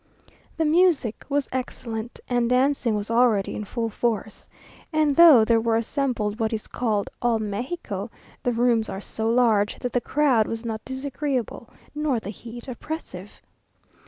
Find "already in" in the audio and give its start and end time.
3.11-3.65